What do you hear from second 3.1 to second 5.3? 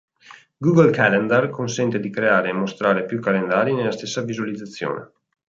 calendari nella stessa visualizzazione.